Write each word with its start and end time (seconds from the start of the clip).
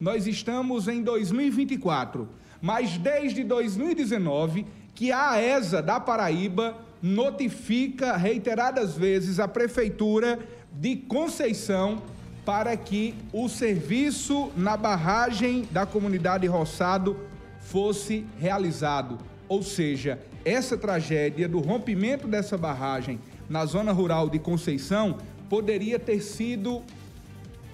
Nós 0.00 0.26
estamos 0.26 0.88
em 0.88 1.02
2024, 1.02 2.28
mas 2.60 2.98
desde 2.98 3.44
2019 3.44 4.66
que 4.92 5.12
a 5.12 5.30
AESA 5.30 5.80
da 5.80 6.00
Paraíba 6.00 6.76
notifica 7.00 8.16
reiteradas 8.16 8.96
vezes 8.96 9.38
a 9.38 9.46
prefeitura 9.46 10.40
de 10.72 10.96
Conceição 10.96 12.02
para 12.44 12.76
que 12.76 13.14
o 13.32 13.48
serviço 13.48 14.50
na 14.56 14.76
barragem 14.76 15.66
da 15.70 15.86
comunidade 15.86 16.44
Roçado 16.48 17.16
fosse 17.60 18.26
realizado. 18.40 19.16
Ou 19.48 19.62
seja, 19.62 20.18
essa 20.44 20.76
tragédia 20.76 21.48
do 21.48 21.60
rompimento 21.60 22.26
dessa 22.26 22.58
barragem 22.58 23.20
na 23.48 23.64
zona 23.64 23.92
rural 23.92 24.28
de 24.28 24.40
Conceição 24.40 25.18
poderia 25.48 26.00
ter 26.00 26.20
sido 26.20 26.82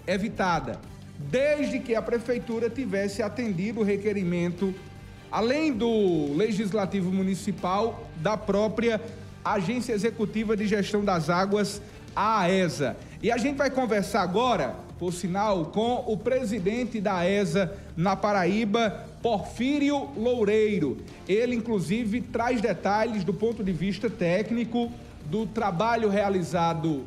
evitada, 0.06 0.78
desde 1.28 1.78
que 1.78 1.94
a 1.94 2.00
prefeitura 2.00 2.70
tivesse 2.70 3.22
atendido 3.22 3.80
o 3.80 3.84
requerimento, 3.84 4.74
além 5.30 5.72
do 5.72 6.32
legislativo 6.34 7.12
municipal, 7.12 8.08
da 8.16 8.36
própria 8.36 9.00
Agência 9.44 9.92
Executiva 9.92 10.56
de 10.56 10.66
Gestão 10.66 11.04
das 11.04 11.28
Águas, 11.28 11.82
a 12.14 12.40
AESA. 12.40 12.96
E 13.22 13.30
a 13.30 13.36
gente 13.36 13.56
vai 13.56 13.70
conversar 13.70 14.22
agora, 14.22 14.74
por 14.98 15.12
sinal, 15.12 15.66
com 15.66 16.04
o 16.06 16.16
presidente 16.16 17.00
da 17.00 17.16
AESA 17.16 17.76
na 17.96 18.16
Paraíba, 18.16 19.06
Porfírio 19.22 20.08
Loureiro. 20.16 20.98
Ele, 21.28 21.54
inclusive, 21.54 22.20
traz 22.20 22.60
detalhes 22.60 23.24
do 23.24 23.34
ponto 23.34 23.62
de 23.62 23.72
vista 23.72 24.08
técnico 24.08 24.90
do 25.26 25.46
trabalho 25.46 26.08
realizado 26.08 27.04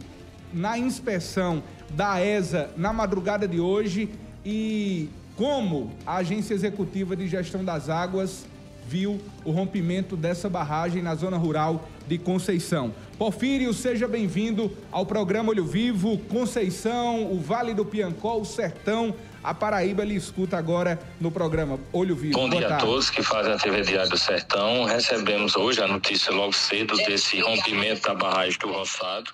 na 0.53 0.77
inspeção 0.77 1.63
da 1.91 2.23
ESA 2.23 2.69
na 2.77 2.93
madrugada 2.93 3.47
de 3.47 3.59
hoje 3.59 4.09
e 4.45 5.09
como 5.35 5.91
a 6.05 6.17
Agência 6.17 6.53
Executiva 6.53 7.15
de 7.15 7.27
Gestão 7.27 7.65
das 7.65 7.89
Águas 7.89 8.45
viu 8.87 9.19
o 9.45 9.51
rompimento 9.51 10.15
dessa 10.15 10.49
barragem 10.49 11.01
na 11.01 11.15
zona 11.15 11.37
rural 11.37 11.87
de 12.07 12.17
Conceição. 12.17 12.93
Porfírio, 13.17 13.73
seja 13.73 14.07
bem-vindo 14.07 14.75
ao 14.91 15.05
programa 15.05 15.49
Olho 15.49 15.65
Vivo, 15.65 16.17
Conceição, 16.29 17.31
o 17.31 17.39
Vale 17.39 17.73
do 17.73 17.85
Piancó, 17.85 18.37
o 18.37 18.45
Sertão, 18.45 19.15
a 19.43 19.53
Paraíba 19.53 20.03
lhe 20.03 20.15
escuta 20.15 20.57
agora 20.57 20.99
no 21.19 21.31
programa 21.31 21.79
Olho 21.91 22.15
Vivo. 22.15 22.33
Bom 22.33 22.49
dia 22.49 22.75
a 22.75 22.77
todos 22.77 23.09
que 23.09 23.21
fazem 23.21 23.53
a 23.53 23.57
TV 23.57 23.81
Diário 23.81 24.09
do 24.09 24.17
Sertão. 24.17 24.85
Recebemos 24.85 25.55
hoje 25.55 25.81
a 25.81 25.87
notícia 25.87 26.31
logo 26.31 26.53
cedo 26.53 26.95
desse 26.97 27.41
rompimento 27.41 28.01
da 28.01 28.15
barragem 28.15 28.57
do 28.59 28.71
Roçado. 28.71 29.31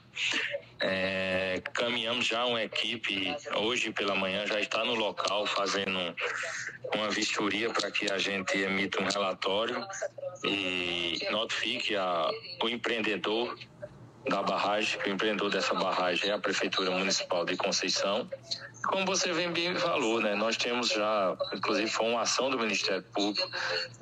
É, 0.81 1.61
caminhamos 1.73 2.25
já 2.25 2.45
uma 2.45 2.63
equipe 2.63 3.35
hoje 3.57 3.91
pela 3.91 4.15
manhã 4.15 4.45
já 4.45 4.59
está 4.59 4.85
no 4.85 4.95
local 4.95 5.45
fazendo 5.45 5.99
uma 6.95 7.09
vistoria 7.09 7.69
para 7.69 7.91
que 7.91 8.09
a 8.11 8.17
gente 8.17 8.57
emita 8.57 9.01
um 9.01 9.05
relatório 9.05 9.85
e 10.43 11.19
notifique 11.31 11.95
a, 11.95 12.29
o 12.63 12.69
empreendedor 12.69 13.57
da 14.29 14.41
barragem, 14.41 14.99
o 15.05 15.09
empreendedor 15.09 15.49
dessa 15.49 15.73
barragem 15.73 16.29
é 16.29 16.33
a 16.33 16.39
Prefeitura 16.39 16.91
Municipal 16.91 17.45
de 17.45 17.57
Conceição. 17.57 18.29
Como 18.89 19.05
você 19.05 19.31
bem, 19.33 19.75
falou, 19.75 20.19
né, 20.19 20.33
nós 20.33 20.57
temos 20.57 20.89
já, 20.89 21.37
inclusive 21.53 21.87
foi 21.87 22.07
uma 22.07 22.21
ação 22.21 22.49
do 22.49 22.57
Ministério 22.57 23.03
Público, 23.13 23.47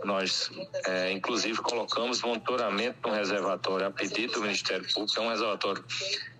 nós 0.06 0.50
é, 0.86 1.12
inclusive 1.12 1.58
colocamos 1.58 2.22
monitoramento 2.22 2.98
no 3.06 3.14
reservatório 3.14 3.86
a 3.86 3.92
pedido 3.92 4.36
do 4.36 4.42
Ministério 4.44 4.88
Público, 4.94 5.20
é 5.20 5.22
um 5.22 5.28
reservatório 5.28 5.84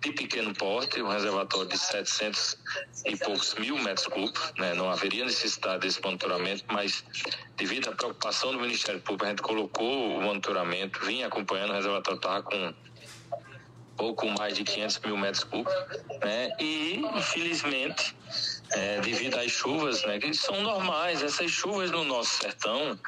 de 0.00 0.12
pequeno 0.12 0.54
porte, 0.54 1.02
um 1.02 1.08
reservatório 1.08 1.68
de 1.68 1.76
700 1.76 2.56
e 3.04 3.16
poucos 3.16 3.54
mil 3.56 3.76
metros 3.82 4.06
cúbicos, 4.06 4.54
né, 4.56 4.72
não 4.72 4.90
haveria 4.90 5.26
necessidade 5.26 5.80
desse 5.80 6.02
monitoramento, 6.02 6.64
mas 6.68 7.04
devido 7.58 7.90
à 7.90 7.92
preocupação 7.92 8.52
do 8.52 8.60
Ministério 8.60 9.02
Público, 9.02 9.26
a 9.26 9.28
gente 9.28 9.42
colocou 9.42 10.16
o 10.16 10.22
monitoramento, 10.22 11.04
vinha 11.04 11.26
acompanhando, 11.26 11.72
o 11.72 11.74
reservatório 11.74 12.16
estava 12.16 12.42
com 12.42 12.74
pouco 13.98 14.26
mais 14.30 14.56
de 14.56 14.64
500 14.64 15.00
mil 15.00 15.16
metros 15.18 15.44
cúbicos, 15.44 15.74
né? 16.22 16.50
E, 16.58 17.02
infelizmente, 17.16 18.14
é, 18.70 19.00
devido 19.00 19.36
às 19.36 19.50
chuvas, 19.50 20.04
né, 20.04 20.18
que 20.18 20.32
são 20.32 20.62
normais, 20.62 21.22
essas 21.22 21.50
chuvas 21.50 21.90
no 21.90 22.04
nosso 22.04 22.38
sertão, 22.42 22.98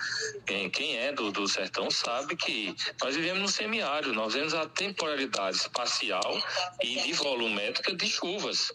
quem, 0.72 0.96
é 0.96 1.12
do, 1.12 1.30
do 1.30 1.46
sertão 1.46 1.90
sabe 1.90 2.34
que 2.34 2.74
nós 3.02 3.14
vivemos 3.14 3.42
no 3.42 3.48
semiárido, 3.48 4.12
nós 4.12 4.34
vemos 4.34 4.52
a 4.52 4.66
temporalidade 4.66 5.56
espacial 5.56 6.42
e 6.82 7.00
de 7.02 7.12
volumétrica 7.12 7.94
de 7.94 8.08
chuvas. 8.08 8.72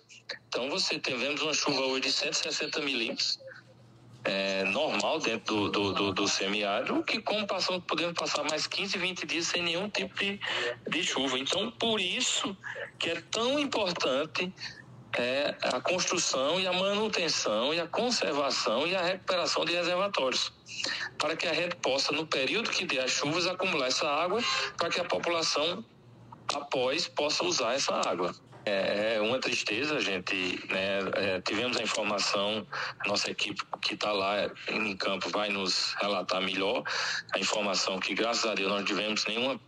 Então, 0.48 0.70
você 0.70 0.98
tivemos 1.00 1.42
uma 1.42 1.54
chuva 1.54 1.82
hoje 1.82 2.02
de 2.02 2.12
160 2.12 2.80
milímetros, 2.82 3.40
é, 4.26 4.64
normal 4.66 5.20
dentro 5.20 5.56
do, 5.56 5.70
do, 5.70 5.94
do, 5.94 6.14
do 6.14 6.28
semiárido, 6.28 7.04
que 7.04 7.22
como 7.22 7.46
passamos, 7.46 7.84
podemos 7.86 8.14
passar 8.14 8.44
mais 8.50 8.68
15, 8.68 8.98
20 8.98 9.26
dias 9.26 9.48
sem 9.48 9.62
nenhum 9.62 9.90
tipo 9.90 10.14
de, 10.18 10.40
de 10.90 11.04
chuva. 11.04 11.38
Então, 11.38 11.72
por 11.72 12.02
isso 12.02 12.58
que 12.98 13.12
é 13.12 13.22
tão 13.32 13.60
importante 13.60 14.52
é, 15.18 15.56
a 15.62 15.80
construção 15.80 16.60
e 16.60 16.68
a 16.68 16.74
manutenção 16.74 17.74
e 17.74 17.80
a 17.80 17.88
conservação 17.88 18.86
e 18.86 18.96
a 18.96 19.02
recuperação 19.02 19.64
de 19.64 19.74
reservatórios, 19.74 20.52
para 21.18 21.36
que 21.36 21.48
a 21.48 21.54
gente 21.54 21.76
possa, 21.78 22.12
no 22.12 22.26
período 22.26 22.70
que 22.70 22.86
der 22.86 23.04
as 23.04 23.12
chuvas, 23.12 23.48
acumular 23.48 23.88
essa 23.88 24.08
água, 24.08 24.42
para 24.76 24.90
que 24.90 25.00
a 25.00 25.06
população, 25.06 25.86
após, 26.54 27.08
possa 27.08 27.46
usar 27.46 27.76
essa 27.76 27.94
água. 27.94 28.36
É, 28.66 29.16
é 29.16 29.22
uma 29.22 29.40
tristeza, 29.40 29.96
a 29.96 30.00
gente, 30.00 30.60
né, 30.70 31.00
é, 31.14 31.42
tivemos 31.42 31.78
a 31.78 31.84
informação, 31.84 32.66
nossa 33.06 33.30
equipe 33.30 33.62
que 33.82 33.94
está 33.94 34.12
lá 34.12 34.50
em 34.68 34.96
campo 34.98 35.30
vai 35.30 35.50
nos 35.50 35.94
relatar 36.02 36.42
melhor 36.42 36.84
a 37.34 37.40
informação 37.40 38.00
que, 38.00 38.14
graças 38.16 38.46
a 38.46 38.56
Deus, 38.56 38.72
não 38.72 38.84
tivemos 38.84 39.26
nenhuma 39.26 39.60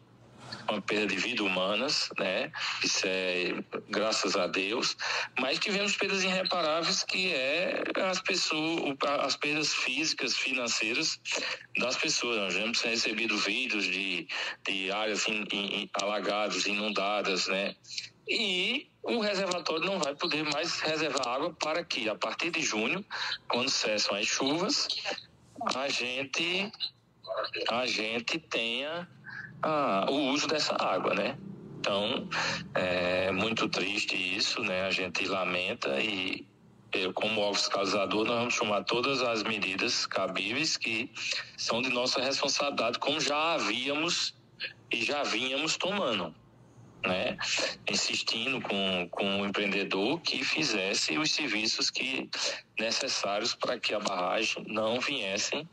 uma 0.69 0.81
perda 0.81 1.07
de 1.07 1.16
vidas 1.16 1.46
humanas, 1.46 2.09
né? 2.18 2.52
Isso 2.84 3.02
é 3.06 3.53
graças 3.90 4.36
a 4.36 4.47
Deus, 4.47 4.97
mas 5.40 5.59
tivemos 5.59 5.96
perdas 5.96 6.24
irreparáveis 6.24 7.03
que 7.03 7.34
é 7.34 7.84
as 8.09 8.22
pessoas, 8.22 8.96
as 9.22 9.36
perdas 9.36 9.74
físicas, 9.74 10.36
financeiras 10.36 11.19
das 11.80 11.96
pessoas. 11.96 12.38
Nós 12.38 12.56
temos 12.56 12.81
recebido 12.81 13.38
vídeos 13.38 13.86
de, 13.86 14.28
de 14.68 14.91
áreas 14.91 15.28
in, 15.28 15.46
in, 15.52 15.90
alagadas, 15.94 16.66
inundadas, 16.66 17.47
né? 17.47 17.75
E 18.28 18.90
o 19.04 19.20
reservatório 19.20 19.86
não 19.86 20.00
vai 20.00 20.14
poder 20.16 20.44
mais 20.44 20.82
reservar 20.82 21.28
água 21.28 21.54
para 21.54 21.84
que, 21.84 22.10
a 22.10 22.16
partir 22.16 22.52
de 22.52 22.62
junho, 22.62 23.04
quando 23.48 23.70
cessam 23.70 24.16
as 24.16 24.26
chuvas, 24.26 24.88
a 25.76 25.88
gente, 25.88 26.70
a 27.70 27.86
gente 27.86 28.38
tenha 28.38 29.08
ah, 29.64 30.06
o 30.10 30.32
uso 30.32 30.48
dessa 30.48 30.76
água, 30.76 31.14
né? 31.14 31.38
Então, 31.80 32.28
é 32.76 33.32
muito 33.32 33.70
triste 33.70 34.16
isso, 34.16 34.62
né? 34.62 34.82
A 34.82 34.92
gente 34.92 35.26
lamenta 35.26 36.02
e 36.02 36.46
eu, 36.92 37.14
como 37.14 37.40
órgão 37.40 37.54
fiscalizador, 37.54 38.26
nós 38.26 38.40
vamos 38.40 38.58
tomar 38.58 38.84
todas 38.84 39.22
as 39.22 39.44
medidas 39.44 40.06
cabíveis 40.06 40.76
que 40.76 41.10
são 41.58 41.82
de 41.82 41.90
nossa 41.90 42.22
responsabilidade, 42.22 43.00
como 43.00 43.22
já 43.22 43.54
havíamos 43.54 44.34
e 44.92 45.04
já 45.04 45.24
vínhamos 45.24 45.78
tomando 45.78 46.34
né, 47.07 47.38
insistindo 47.90 48.62
com, 48.62 49.07
com 49.09 49.41
o 49.41 49.45
empreendedor 49.45 50.19
que 50.22 50.44
fizesse 50.44 51.18
os 51.18 51.31
serviços 51.31 51.90
que 51.90 52.29
necessários 52.79 53.56
para 53.56 53.79
que 53.79 53.94
a 53.94 54.00
barragem 54.00 54.63
não 54.68 55.00
viesse 55.00 55.68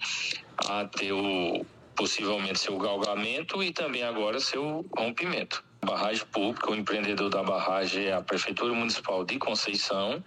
a 0.56 0.84
ter 0.84 1.12
o 1.12 1.64
possivelmente 1.94 2.58
seu 2.58 2.76
galgamento 2.78 3.62
e 3.62 3.72
também 3.72 4.02
agora 4.02 4.40
seu 4.40 4.84
rompimento. 4.96 5.64
Barragem 5.84 6.24
pública, 6.26 6.70
o 6.70 6.74
empreendedor 6.74 7.28
da 7.28 7.42
barragem 7.42 8.06
é 8.06 8.12
a 8.14 8.22
Prefeitura 8.22 8.72
Municipal 8.72 9.22
de 9.22 9.38
Conceição 9.38 10.24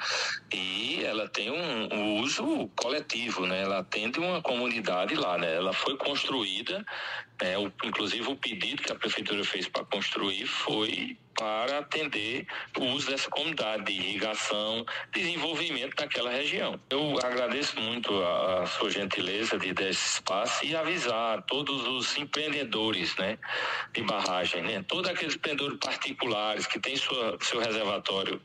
e 0.54 1.04
ela 1.04 1.28
tem 1.28 1.50
um, 1.52 1.94
um 1.94 2.22
uso 2.22 2.70
coletivo, 2.76 3.46
né? 3.48 3.64
Ela 3.64 3.80
atende 3.80 4.20
uma 4.20 4.40
comunidade 4.40 5.16
lá, 5.16 5.36
né? 5.36 5.56
Ela 5.56 5.74
foi 5.74 5.98
construída, 5.98 6.86
é, 7.42 7.58
o, 7.58 7.72
inclusive 7.84 8.28
o 8.28 8.36
pedido 8.36 8.82
que 8.82 8.92
a 8.92 8.96
Prefeitura 8.96 9.44
fez 9.44 9.68
para 9.68 9.86
construir 9.86 10.46
foi 10.48 11.18
para 11.38 11.80
atender 11.80 12.48
o 12.80 12.86
uso 12.86 13.12
dessa 13.12 13.30
comunidade 13.30 13.84
de 13.86 13.92
irrigação, 13.92 14.84
desenvolvimento 15.14 15.96
daquela 15.96 16.32
região. 16.32 16.80
Eu 16.90 17.16
agradeço 17.24 17.80
muito 17.80 18.12
a, 18.24 18.64
a 18.64 18.66
sua 18.66 18.90
gentileza 18.90 19.56
de 19.60 19.72
dar 19.72 19.88
esse 19.88 20.16
espaço 20.16 20.66
e 20.66 20.76
avisar 20.76 21.44
todos 21.44 21.86
os 21.88 22.18
empreendedores, 22.18 23.16
né, 23.18 23.38
de 23.94 24.02
barragem, 24.02 24.64
né, 24.64 24.84
todos 24.88 25.12
aqueles 25.12 25.36
empreendedores 25.36 25.78
particulares 25.80 26.66
que 26.66 26.80
têm 26.80 26.96
sua, 26.96 27.38
seu 27.40 27.60
reservatório 27.60 28.42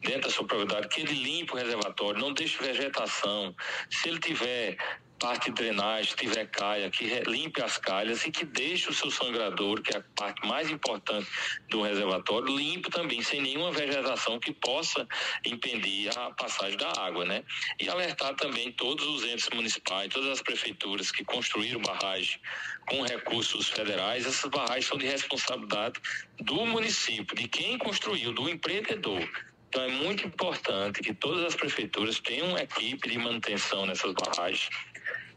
dentro 0.00 0.22
da 0.22 0.30
sua 0.30 0.46
propriedade, 0.46 0.86
que 0.86 1.00
ele 1.00 1.14
limpe 1.14 1.54
o 1.54 1.56
reservatório, 1.56 2.20
não 2.20 2.32
deixe 2.32 2.56
vegetação. 2.62 3.52
Se 3.90 4.08
ele 4.08 4.20
tiver 4.20 4.76
parte 5.18 5.50
de 5.50 5.56
drenagem, 5.56 6.14
tiver 6.14 6.46
calha, 6.46 6.90
que 6.90 7.04
limpe 7.26 7.60
as 7.62 7.76
calhas 7.76 8.24
e 8.24 8.30
que 8.30 8.44
deixe 8.44 8.88
o 8.88 8.92
seu 8.92 9.10
sangradouro, 9.10 9.82
que 9.82 9.94
é 9.94 9.98
a 9.98 10.04
parte 10.16 10.46
mais 10.46 10.70
importante 10.70 11.28
do 11.68 11.82
reservatório, 11.82 12.56
limpo 12.56 12.90
também, 12.90 13.20
sem 13.22 13.40
nenhuma 13.40 13.72
vegetação 13.72 14.38
que 14.38 14.52
possa 14.52 15.06
impedir 15.44 16.16
a 16.16 16.30
passagem 16.30 16.78
da 16.78 16.92
água, 17.00 17.24
né? 17.24 17.42
E 17.80 17.88
alertar 17.88 18.34
também 18.34 18.72
todos 18.72 19.06
os 19.06 19.24
entes 19.24 19.48
municipais, 19.50 20.12
todas 20.12 20.30
as 20.30 20.42
prefeituras 20.42 21.10
que 21.10 21.24
construíram 21.24 21.80
barragem 21.80 22.40
com 22.88 23.02
recursos 23.02 23.68
federais, 23.68 24.26
essas 24.26 24.50
barragens 24.50 24.86
são 24.86 24.96
de 24.96 25.06
responsabilidade 25.06 26.00
do 26.40 26.64
município, 26.66 27.36
de 27.36 27.48
quem 27.48 27.76
construiu, 27.76 28.32
do 28.32 28.48
empreendedor. 28.48 29.28
Então 29.68 29.82
é 29.82 29.88
muito 29.88 30.26
importante 30.26 31.00
que 31.00 31.12
todas 31.12 31.44
as 31.44 31.54
prefeituras 31.54 32.18
tenham 32.20 32.48
uma 32.48 32.62
equipe 32.62 33.08
de 33.08 33.18
manutenção 33.18 33.84
nessas 33.84 34.14
barragens 34.14 34.70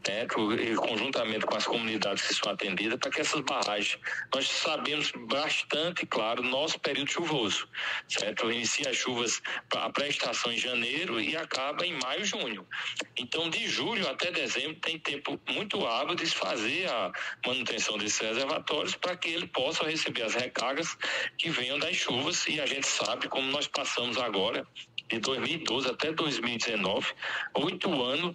né, 0.08 0.26
conjuntamente 0.76 1.46
com 1.46 1.56
as 1.56 1.66
comunidades 1.66 2.26
que 2.26 2.34
são 2.34 2.52
atendidas, 2.52 2.98
para 2.98 3.10
que 3.10 3.20
essas 3.20 3.40
barragens, 3.40 3.98
nós 4.34 4.48
sabemos 4.48 5.12
bastante, 5.28 6.06
claro, 6.06 6.42
nosso 6.42 6.78
período 6.80 7.10
chuvoso, 7.10 7.68
certo? 8.08 8.50
Inicia 8.50 8.90
as 8.90 8.96
chuvas, 8.96 9.40
a 9.76 9.90
pré-estação 9.90 10.52
em 10.52 10.58
janeiro 10.58 11.20
e 11.20 11.36
acaba 11.36 11.86
em 11.86 11.98
maio, 11.98 12.24
junho. 12.24 12.66
Então, 13.16 13.48
de 13.48 13.66
julho 13.68 14.08
até 14.08 14.30
dezembro, 14.30 14.76
tem 14.80 14.98
tempo 14.98 15.40
muito 15.48 15.86
hábil 15.86 16.14
de 16.14 16.26
fazer 16.26 16.88
a 16.88 17.12
manutenção 17.46 17.98
desses 17.98 18.18
reservatórios 18.18 18.94
para 18.94 19.16
que 19.16 19.28
ele 19.28 19.46
possa 19.46 19.84
receber 19.84 20.22
as 20.22 20.34
recargas 20.34 20.96
que 21.38 21.50
venham 21.50 21.78
das 21.78 21.96
chuvas 21.96 22.46
e 22.46 22.60
a 22.60 22.66
gente 22.66 22.86
sabe 22.86 23.28
como 23.28 23.50
nós 23.50 23.66
passamos 23.66 24.18
agora 24.18 24.66
de 25.08 25.18
2012 25.18 25.90
até 25.90 26.12
2019, 26.12 27.12
oito 27.54 28.02
anos 28.02 28.34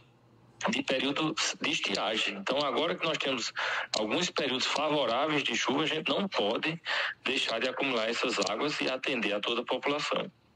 de 0.70 0.84
período 0.84 1.36
de 1.62 1.70
estiagem. 1.70 2.36
Então, 2.36 2.58
agora 2.60 2.96
que 2.96 3.06
nós 3.06 3.18
temos 3.18 3.54
alguns 3.98 4.30
períodos 4.32 4.66
favoráveis 4.66 5.44
de 5.44 5.56
chuva, 5.56 5.84
a 5.84 5.88
gente 5.88 6.10
não 6.10 6.28
pode 6.28 6.82
deixar 7.24 7.60
de 7.60 7.70
acumular 7.70 8.10
essas 8.10 8.40
águas 8.50 8.80
e 8.82 8.90
atender 8.90 9.34
a 9.34 9.40
toda 9.40 9.62
a 9.62 9.66
população. 9.66 10.32